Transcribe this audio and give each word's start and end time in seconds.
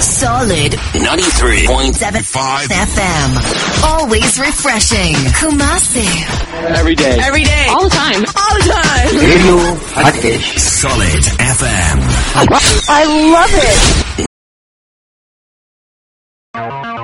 Solid 0.00 0.72
93.75 0.72 2.68
FM. 2.68 3.84
Always 3.84 4.38
refreshing. 4.38 5.14
Kumasi. 5.38 6.06
Every 6.76 6.94
day. 6.94 7.18
Every 7.20 7.44
day. 7.44 7.66
All 7.70 7.84
the 7.84 7.90
time. 7.90 8.24
All 8.36 8.54
the 8.54 8.68
time. 8.70 9.16
Radio 9.16 9.56
Hotcase. 9.96 10.58
Solid 10.58 11.24
FM. 11.40 12.02
I 12.88 13.04
love 13.32 13.50
it. 16.54 16.97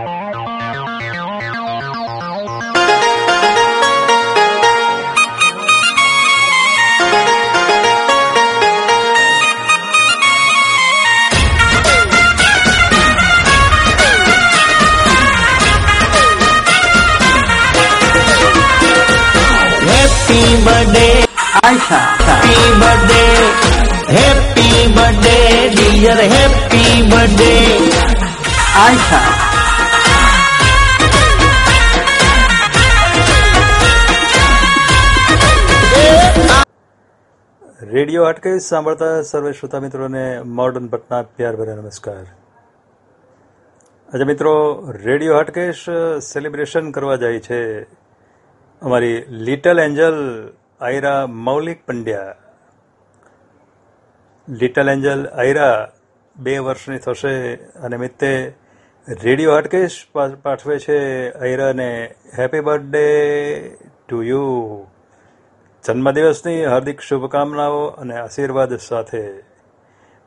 Happy 20.34 20.64
birthday, 20.64 21.12
Aisha. 21.62 21.98
Happy 22.20 22.62
birthday. 22.80 23.34
Happy 24.10 24.70
birthday, 24.92 25.44
dear. 25.70 26.16
Happy 26.28 26.86
birthday, 27.08 27.60
Aisha. 28.80 29.20
Radio 37.88 38.26
Hatkesh 38.26 38.62
સાંભળતા 38.62 39.22
સર્વે 39.22 39.52
શ્રોતા 39.52 39.80
મિત્રોને 39.80 40.22
modern 40.52 40.86
Patna 40.86 41.22
પ્યાર 41.36 41.56
ભર્યા 41.56 41.74
નમસ્કાર 41.76 42.24
આજે 44.08 44.24
મિત્રો 44.24 44.54
radio 45.04 45.38
Hatkesh 45.38 45.84
celebration 46.24 46.90
કરવા 46.90 47.16
જાય 47.16 47.40
છે 47.40 47.60
અમારી 48.84 49.22
little 49.28 49.80
angel 49.80 50.48
Ayra 50.80 51.26
Maulik 51.26 51.86
Pandya. 51.86 52.34
Little 54.48 54.88
angel 54.88 55.26
Ayra 55.26 55.92
બે 56.36 56.58
વર્ષની 56.58 56.98
થશે 56.98 57.54
અને 57.54 57.96
મિત્તે 57.96 58.52
રેડિયો 59.22 59.54
હાટકેશ 59.54 60.06
પાઠવે 60.42 60.78
છે 60.78 61.30
આયરાને 61.30 62.14
હેપી 62.38 62.60
બર્થડે 62.60 63.68
ટુ 64.08 64.22
યુ. 64.22 64.86
જન્મદિવસની 65.86 66.64
હાર્દિક 66.64 67.00
શુભકામનાઓ 67.00 67.86
અને 67.86 68.16
આશીર્વાદ 68.16 68.76
સાથે. 68.76 69.30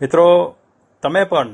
મિત્રો, 0.02 0.56
તમે 1.02 1.24
પણ 1.24 1.48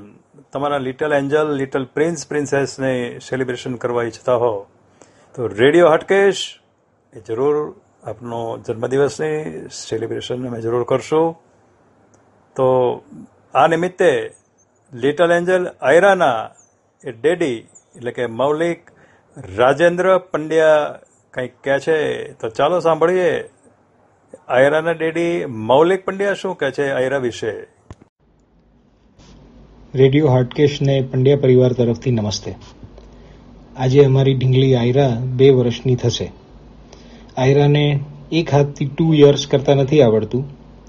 તમારા 0.53 0.77
લિટલ 0.77 1.13
એન્જલ, 1.13 1.51
લિટલ 1.51 1.85
પ્રિન્સ, 1.85 2.27
પ્રિન્સેસને 2.27 3.19
સેલિબ્રેશન 3.29 3.75
કરવા 3.75 4.03
ઈચ્છતા 4.03 4.35
હો. 4.35 4.67
તો 5.35 5.47
રેડિયો 5.47 5.89
હટકેશ 5.89 6.59
એ 7.15 7.19
જરૂર 7.19 7.75
આપનો 8.03 8.57
જન્મદિવસની 8.67 9.67
સેલિબ્રેશન 9.89 10.47
અમે 10.47 10.61
જરૂર 10.61 10.83
કરશું. 10.83 11.33
તો 12.55 13.03
આ 13.53 13.67
નિમિત્તે 13.67 14.31
લિટલ 14.93 15.31
એન્જલ 15.31 15.67
આયરાના 15.81 16.49
એ 17.05 17.11
ડેડી 17.11 17.67
એટલે 17.95 18.11
કે 18.11 18.25
મૌલિક 18.25 18.91
રાજેન્દ્ર 19.57 20.17
પંડ્યા 20.17 20.99
કંઈક 21.33 21.51
કહે 21.63 21.79
છે, 21.79 22.31
તો 22.33 22.49
ચાલો 22.49 22.79
સાંભળીએ. 22.79 23.49
આયરાના 24.47 24.91
ડેડી 24.91 25.45
મૌલિક 25.45 26.05
પંડ્યા 26.05 26.33
શું 26.33 26.57
કહે 26.57 26.71
છે 26.71 26.91
આયરા 26.91 27.17
વિશે? 27.17 27.67
રેડિયો 29.95 30.27
હાટકેશને 30.27 31.01
પંડ્યા 31.11 31.37
પરિવાર 31.37 31.73
તરફથી 31.73 32.11
નમસ્તે. 32.11 32.55
આજે 33.77 34.05
અમારી 34.05 34.33
ઢીંગલી 34.33 34.75
આયરા 34.75 35.09
બે 35.35 35.49
વર્ષની 35.49 35.95
થશે. 35.95 36.31
આયરાને 37.37 37.99
એક 38.31 38.53
હાથથી 38.53 38.85
ટુ 38.85 39.13
યર્સ 39.13 39.47
કરતા 39.47 39.73
નથી 39.73 40.01
આવડતું. 40.01 40.45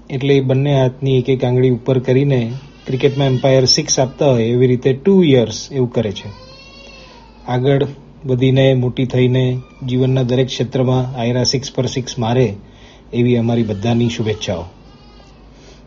એટલે 0.09 0.35
એ 0.35 0.39
બંને 0.39 0.81
હાથની 0.81 1.17
એક 1.17 1.29
એક 1.29 1.43
આંગળી 1.43 1.69
ઉપર 1.69 1.99
કરીને 1.99 2.51
ક્રિકેટમાં 2.87 3.27
એમ્પાયર 3.27 3.65
સિક્સ 3.65 3.99
આપતા 3.99 4.25
હોય 4.25 4.43
એવી 4.43 4.67
રીતે 4.67 4.93
ટુ 4.93 5.23
યર્સ 5.23 5.71
એવું 5.71 5.91
કરે 5.91 6.11
છે. 6.11 6.29
આગળ 7.47 7.87
વધીને, 8.25 8.73
મોટી 8.73 9.05
થઈને 9.05 9.59
જીવનના 9.87 10.23
દરેક 10.23 10.47
ક્ષેત્રમાં 10.47 11.19
આયરા 11.19 11.43
સિક્સ 11.43 11.71
પર 11.71 11.85
સિક્સ 11.85 12.19
મારે 12.19 12.53
એવી 13.13 13.37
અમારી 13.37 13.63
બધાની 13.63 14.09
શુભેચ્છાઓ. 14.09 14.63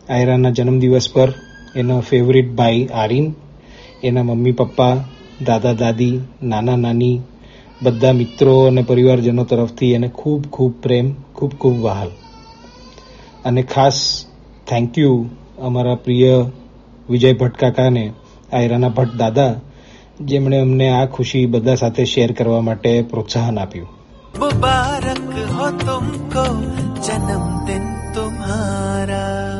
આયરાના 0.09 0.49
જન્મદિવસ 0.49 1.09
પર 1.13 1.33
એના 1.75 1.99
ફેવરિટ 1.99 2.51
ભાઈ 2.51 2.85
આરિન, 2.85 3.33
એના 4.03 4.23
મમ્મી 4.23 4.51
પપ્પા, 4.51 4.95
દાદા 5.45 5.73
દાદી, 5.73 6.19
નાના 6.43 6.75
નાની 6.75 7.21
બધા 7.81 8.11
મિત્રો 8.11 8.65
અને 8.65 8.81
પરિવારજનો 8.81 9.43
તરફથી 9.43 9.93
એને 9.93 10.07
ખૂબ 10.07 10.47
ખૂબ 10.47 10.81
પ્રેમ, 10.81 11.13
ખૂબ 11.13 11.51
ખૂબ 11.51 11.81
વહાલ. 11.81 12.07
અને 13.45 13.63
ખાસ 13.63 14.25
થેન્ક 14.67 14.97
યુ 14.97 15.25
અમારા 15.61 15.95
પ્રિય 15.95 16.45
વિજય 17.09 17.33
ભટ્ટ 17.33 17.57
કાકાને, 17.57 18.13
આયરાના 18.53 18.89
ભટ્ટ 18.89 19.15
દાદા, 19.15 19.55
જેમણે 20.21 20.59
અમને 20.59 20.89
આ 20.89 21.05
ખુશી 21.05 21.45
બધા 21.45 21.75
સાથે 21.75 22.05
શેર 22.05 22.31
કરવા 22.31 22.61
માટે 22.61 23.01
પ્રોત્સાહન 23.01 23.59
આપ્યું. 23.59 23.87
મુબારક 24.39 25.51
હો 25.51 25.69
તુમકો, 25.69 26.45
જન્મદિન 27.07 28.13
તુમ્હારા. 28.13 29.58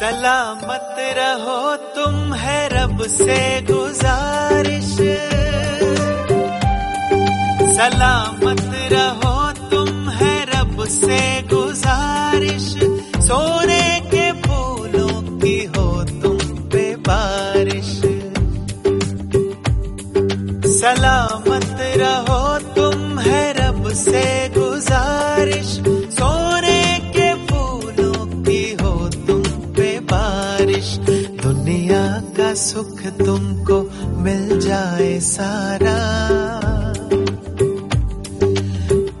سلامت 0.00 0.98
رہو 1.16 1.74
تم 1.94 2.34
ہے 2.34 2.68
رب 2.72 3.06
سے 3.06 3.60
گزارش۔ 3.70 4.96
سلامت 7.76 8.92
رہو 8.92 9.50
تم 9.70 10.10
ہے 10.10 10.44
رب 10.54 10.88
سے 10.88 11.40
گزارش۔ 11.52 12.84
سونے 13.26 14.00
کے 14.10 14.30
پھولوں 14.42 15.40
کی 15.40 15.66
ہو 15.66 16.02
تم 16.22 16.68
پہ 16.68 16.94
بارش۔ 17.06 18.00
سلامت 20.80 21.80
رہو 21.80 22.58
تم 22.74 23.20
ہے 23.20 23.52
رب 23.52 23.92
سے 23.92 24.48
گزارش۔ 24.56 24.65
سکھ 32.66 33.06
تم 33.18 33.64
کو 33.64 33.88
مل 34.04 34.60
جائے 34.60 35.20
سارا۔ 35.20 35.98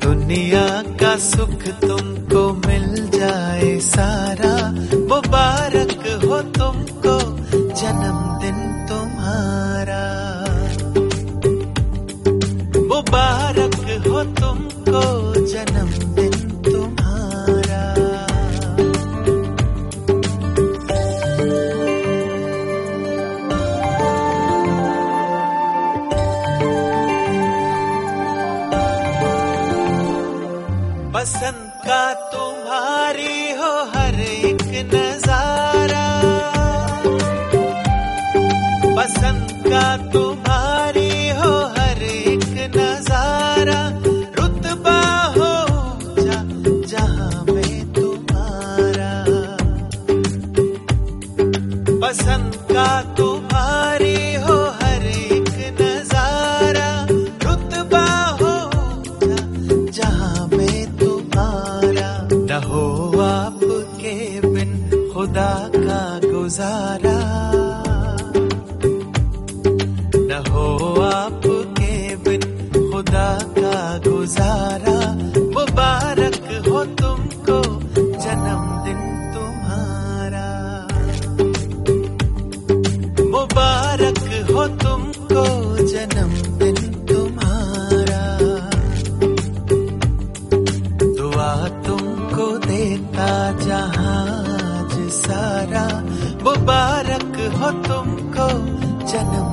دنیا 0.04 0.82
کا 1.00 1.14
سکھ 1.20 1.68
تم 1.80 2.14
کو 2.30 2.54
مل 2.66 3.06
جائے 3.18 3.78
سارا۔ 3.80 4.15
बसंत 52.05 52.55
का 52.71 52.85
तुम्हारी 53.17 53.34
तुमको 91.85 92.47
देता 92.65 93.29
जहाज 93.61 94.93
सारा 95.21 95.87
मुबारक 96.43 97.39
हो 97.61 97.71
तुमको 97.87 98.47
जन्मदिन 99.11 99.44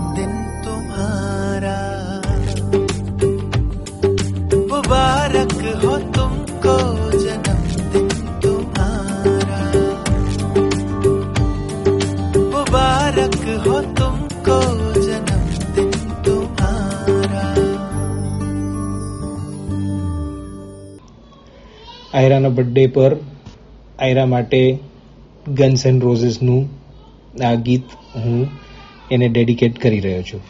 આયરાના 22.14 22.48
બર્થડે 22.48 22.86
પર 22.86 23.16
આયરા 23.98 24.26
માટે 24.26 24.78
ગન્સ 25.54 25.86
એન્ડ 25.86 26.04
રોઝેસનું 26.04 26.62
આ 27.44 27.54
ગીત 27.54 27.82
હું 28.16 28.48
એને 29.10 29.28
ડેડિકેટ 29.28 29.78
કરી 29.78 30.00
રહ્યો 30.00 30.22
છું 30.22 30.40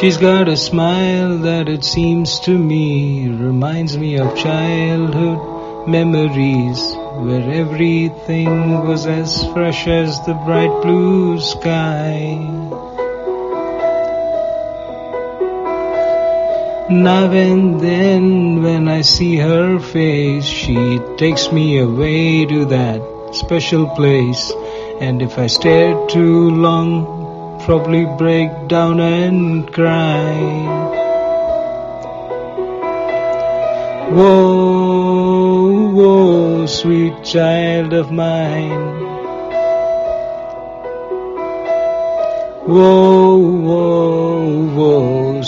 She's 0.00 0.16
got 0.16 0.48
a 0.48 0.56
smile 0.56 1.32
that 1.38 1.68
it 1.68 1.84
seems 1.84 2.40
to 2.40 2.52
me 2.58 3.28
reminds 3.28 3.98
me 3.98 4.16
of 4.16 4.34
childhood 4.34 5.40
memories 5.86 6.80
where 7.18 7.50
everything 7.52 8.80
was 8.86 9.04
as 9.06 9.44
fresh 9.52 9.86
as 9.86 10.18
the 10.24 10.32
bright 10.46 10.82
blue 10.82 11.38
sky. 11.38 12.38
Now 16.87 17.31
and 17.31 17.81
then 17.81 18.61
when 18.61 18.87
I 18.87 19.01
see 19.01 19.37
her 19.37 19.79
face, 19.79 20.45
she 20.45 20.99
takes 21.17 21.51
me 21.51 21.79
away 21.79 22.45
to 22.45 22.65
that 22.65 23.01
special 23.33 23.87
place. 23.95 24.53
And 25.01 25.19
if 25.19 25.39
I 25.39 25.47
stare 25.47 25.95
too 26.07 26.51
long, 26.51 27.59
probably 27.65 28.05
break 28.05 28.67
down 28.67 28.99
and 28.99 29.73
cry. 29.73 30.35
Whoa, 34.11 35.89
whoa, 35.89 36.65
sweet 36.67 37.23
child 37.23 37.93
of 37.93 38.11
mine. 38.11 39.01
Whoa, 42.67 43.37
whoa, 43.37 44.24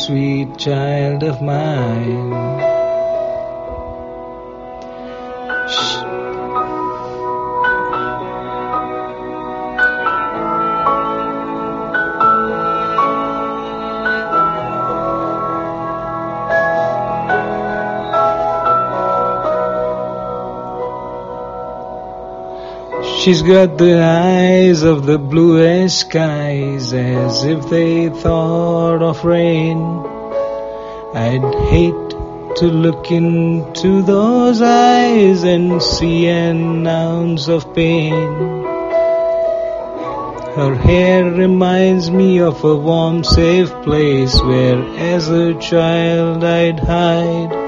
sweet 0.08 0.58
child 0.58 1.22
of 1.22 1.42
mine. 1.42 2.47
She's 23.28 23.42
got 23.42 23.78
the 23.78 24.02
eyes 24.02 24.84
of 24.84 25.06
the 25.06 25.18
bluest 25.20 26.00
skies 26.00 26.94
as 26.94 27.44
if 27.44 27.70
they 27.70 28.08
thought 28.08 29.04
of 29.04 29.26
rain. 29.26 29.78
I'd 31.14 31.44
hate 31.68 32.10
to 32.60 32.68
look 32.68 33.12
into 33.12 34.02
those 34.02 34.62
eyes 34.62 35.44
and 35.44 35.84
see 35.84 36.30
an 36.30 36.88
ounce 36.88 37.50
of 37.50 37.76
pain. 37.76 38.14
Her 40.56 40.76
hair 40.76 41.26
reminds 41.26 42.10
me 42.10 42.40
of 42.40 42.64
a 42.64 42.78
warm, 42.78 43.26
safe 43.26 43.74
place 43.84 44.42
where 44.42 44.82
as 44.96 45.28
a 45.28 45.54
child 45.60 46.46
I'd 46.46 46.80
hide 46.80 47.67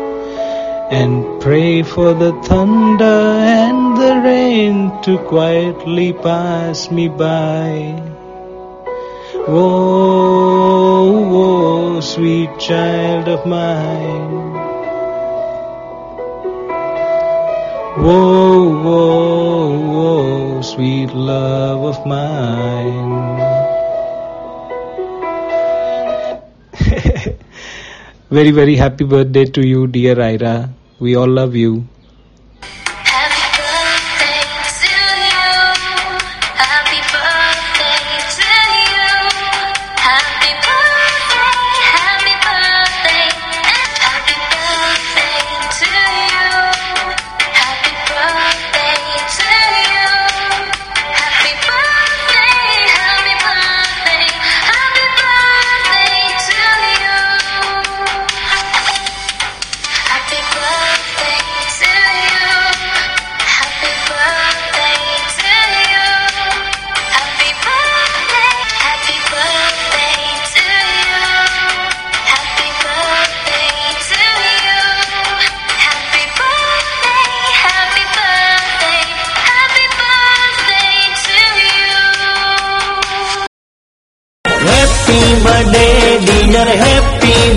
and 0.92 1.40
pray 1.40 1.84
for 1.84 2.16
the 2.16 2.34
thunder 2.44 3.04
and 3.06 3.96
the 3.96 4.22
rain 4.24 4.92
to 5.04 5.20
quietly 5.30 6.14
pass 6.14 6.90
me 6.90 7.08
by. 7.08 7.94
Oh, 9.48 9.54
oh, 10.90 11.98
oh 11.98 12.00
sweet 12.02 12.50
child 12.60 13.28
of 13.28 13.46
mine. 13.46 14.50
Whoa, 18.02 18.82
whoa, 18.82 19.78
whoa, 19.94 20.62
sweet 20.62 21.14
love 21.14 21.86
of 21.86 22.06
mine. 22.08 23.38
very, 28.32 28.52
very 28.52 28.76
happy 28.76 29.04
birthday 29.04 29.46
to 29.46 29.62
you, 29.68 29.86
dear 29.86 30.20
Ira. 30.20 30.74
We 31.00 31.16
all 31.16 31.30
love 31.30 31.56
you. 31.56 31.88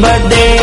birthday. 0.00 0.61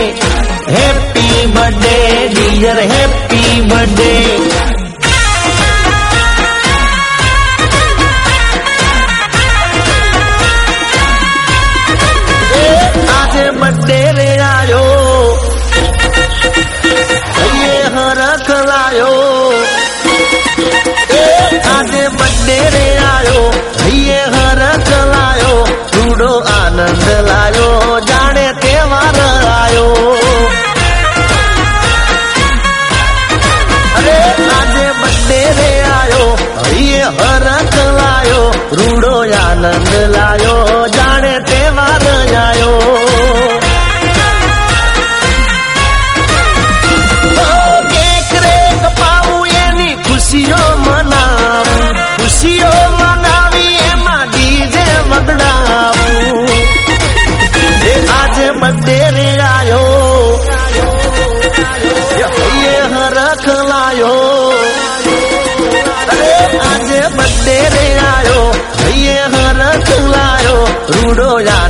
આનંદ 39.11 39.91
લાયો 40.13 40.87
જાણે 40.87 41.33
તે 41.41 41.59
વાર 41.75 42.03
આવ્યો 42.35 42.78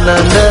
na 0.09 0.23
na 0.33 0.48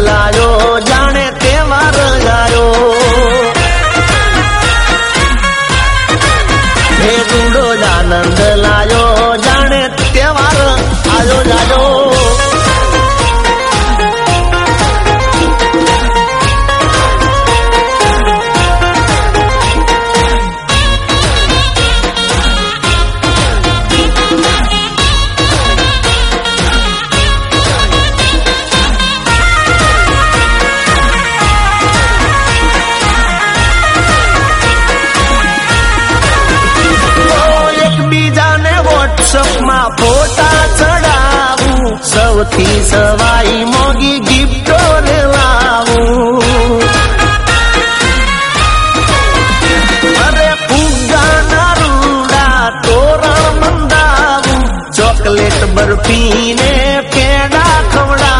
barfi 55.75 56.54
ને 56.54 56.72
પેડા 57.12 57.76
ખવડા 57.92 58.38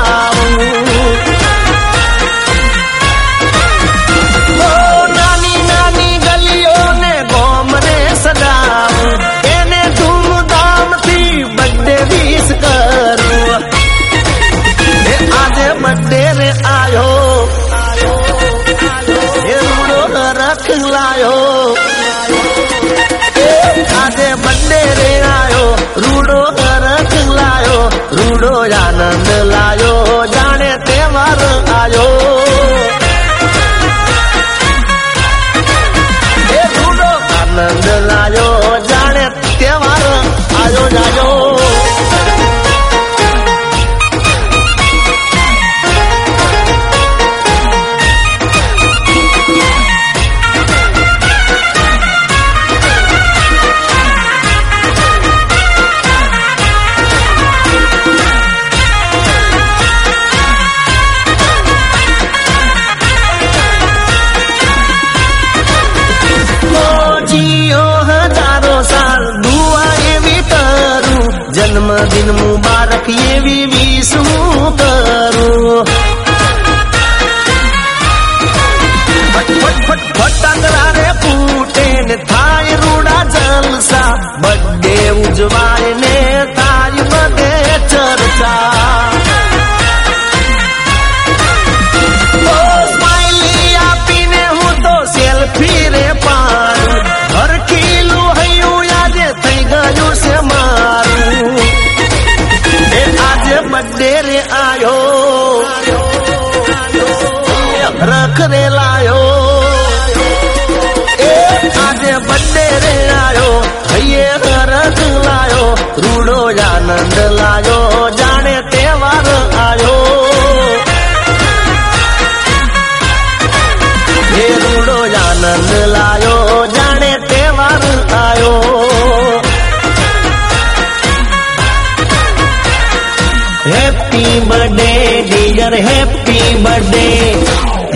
happy 134.18 134.40
birthday 134.42 134.92
dear 135.25 135.75
happy 135.80 136.54
birthday 136.62 137.04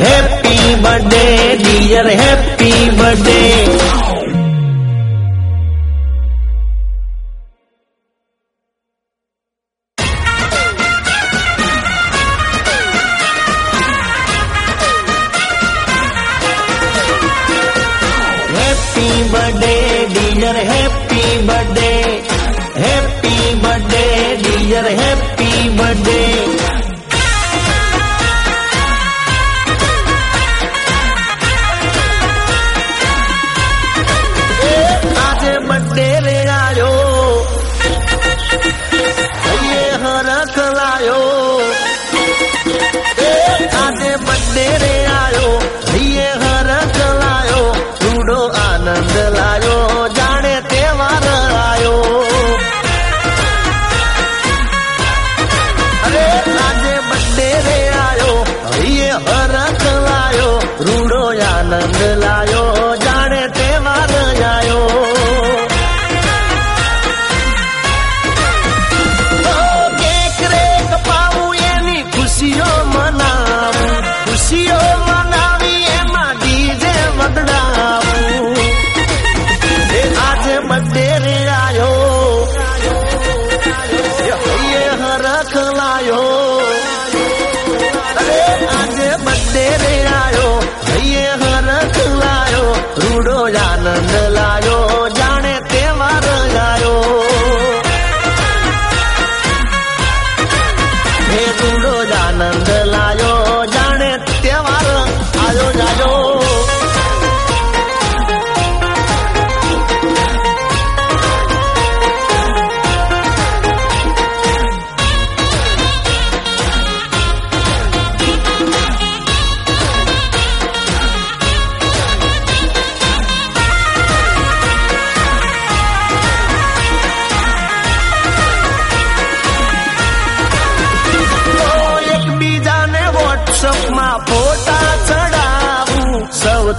happy 0.02 0.74
birthday 0.76 1.22
dear 1.56 2.08
happy 2.12 2.84
birthday 2.90 3.40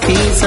fees 0.05 0.42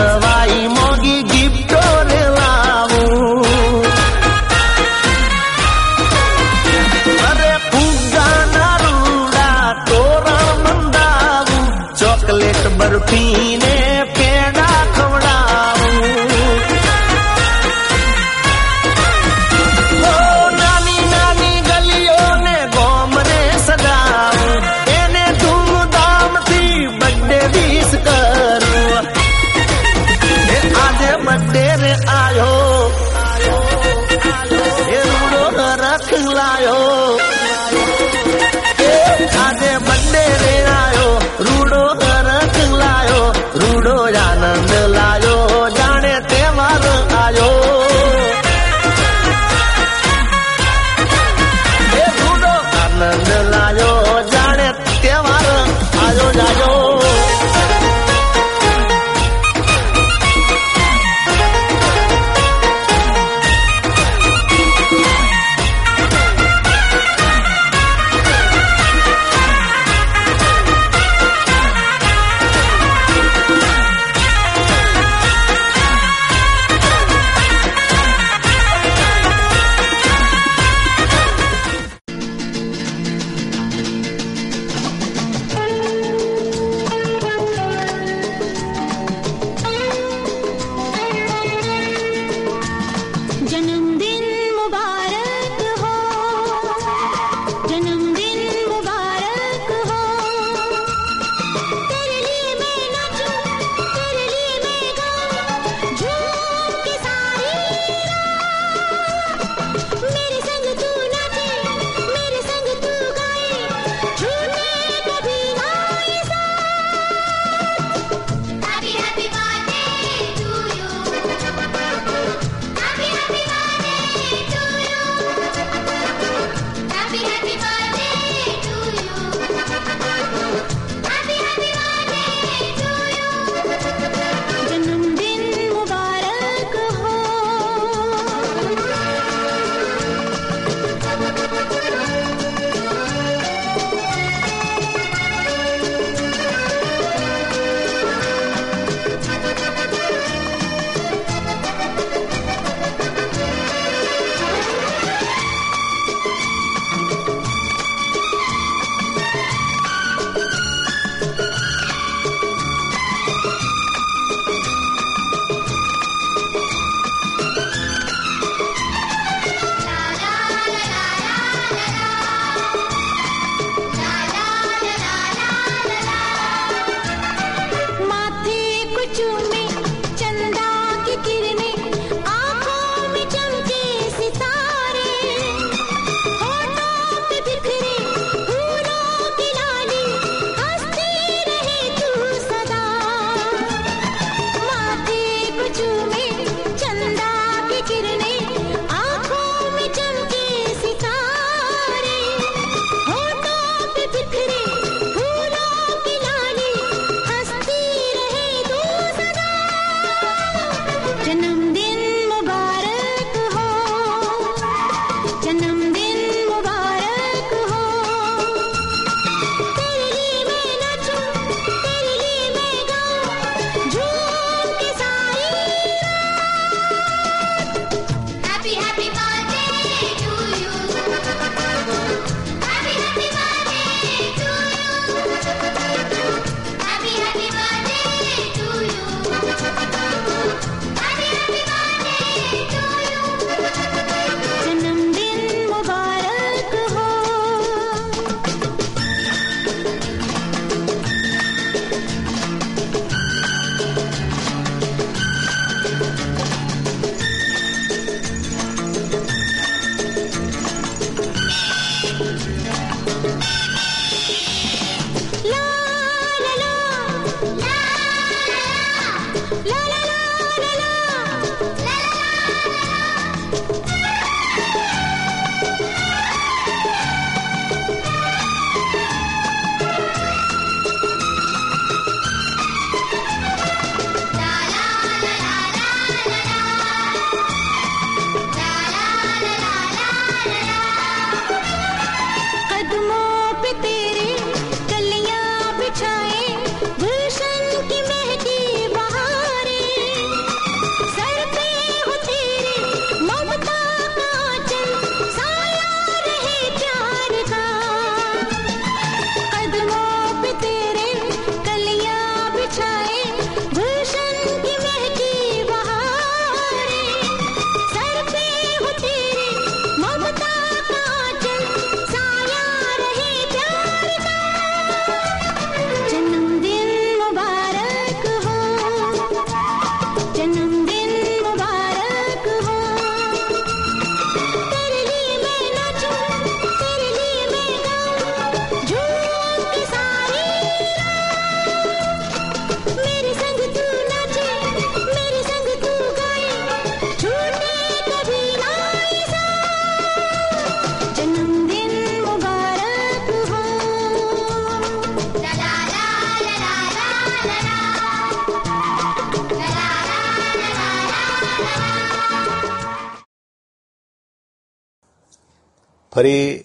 ફરી 366.17 366.65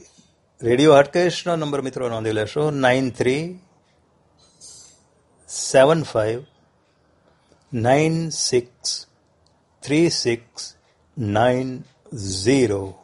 radio 0.64 0.94
હાટકેશનો 0.94 1.56
number 1.56 1.82
મિત્રો 1.82 2.10
નોંધી 2.10 2.32
લેશો. 2.32 2.72
Nine 2.72 3.12
three 3.12 3.60
seven 5.48 6.04
five 6.04 6.46
nine 7.74 8.30
six, 8.30 9.08
three, 9.84 10.10
six, 10.10 10.74
nine, 11.18 11.84
zero. 12.14 13.01